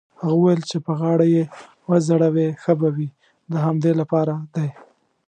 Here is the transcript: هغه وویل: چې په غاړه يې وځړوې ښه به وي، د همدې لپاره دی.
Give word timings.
هغه 0.19 0.33
وویل: 0.35 0.61
چې 0.69 0.77
په 0.85 0.91
غاړه 0.99 1.25
يې 1.35 1.43
وځړوې 1.89 2.47
ښه 2.61 2.73
به 2.79 2.89
وي، 2.95 3.09
د 3.51 3.53
همدې 3.65 3.91
لپاره 3.99 4.33
دی. 4.55 4.69